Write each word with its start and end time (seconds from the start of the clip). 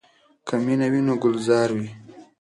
که 0.47 0.53
مینه 0.65 0.87
وي 0.91 1.01
نو 1.07 1.13
ګلزار 1.23 1.69
وي. 1.77 1.89